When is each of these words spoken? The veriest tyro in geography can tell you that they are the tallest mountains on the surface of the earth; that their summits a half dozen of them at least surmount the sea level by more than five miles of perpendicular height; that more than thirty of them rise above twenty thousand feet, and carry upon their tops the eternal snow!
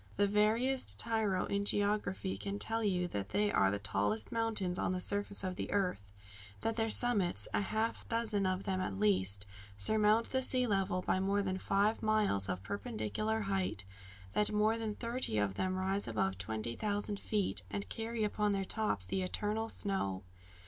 The 0.17 0.25
veriest 0.25 0.97
tyro 0.97 1.45
in 1.45 1.63
geography 1.63 2.35
can 2.35 2.57
tell 2.57 2.83
you 2.83 3.07
that 3.09 3.29
they 3.29 3.51
are 3.51 3.69
the 3.69 3.77
tallest 3.77 4.31
mountains 4.31 4.79
on 4.79 4.93
the 4.93 4.99
surface 4.99 5.43
of 5.43 5.57
the 5.57 5.69
earth; 5.71 6.01
that 6.61 6.75
their 6.75 6.89
summits 6.89 7.47
a 7.53 7.61
half 7.61 8.09
dozen 8.09 8.47
of 8.47 8.63
them 8.63 8.81
at 8.81 8.97
least 8.97 9.45
surmount 9.77 10.31
the 10.31 10.41
sea 10.41 10.65
level 10.65 11.03
by 11.03 11.19
more 11.19 11.43
than 11.43 11.59
five 11.59 12.01
miles 12.01 12.49
of 12.49 12.63
perpendicular 12.63 13.41
height; 13.41 13.85
that 14.33 14.51
more 14.51 14.75
than 14.75 14.95
thirty 14.95 15.37
of 15.37 15.53
them 15.53 15.75
rise 15.75 16.07
above 16.07 16.39
twenty 16.39 16.75
thousand 16.75 17.19
feet, 17.19 17.61
and 17.69 17.87
carry 17.87 18.23
upon 18.23 18.53
their 18.53 18.65
tops 18.65 19.05
the 19.05 19.21
eternal 19.21 19.69
snow! 19.69 20.23